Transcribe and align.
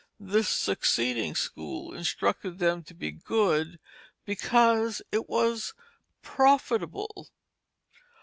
This 0.19 0.49
succeeding 0.49 1.35
school 1.35 1.93
instructed 1.93 2.57
them 2.57 2.81
to 2.85 2.95
be 2.95 3.11
good 3.11 3.77
because 4.25 5.03
it 5.11 5.29
was 5.29 5.75
profitable. 6.23 7.29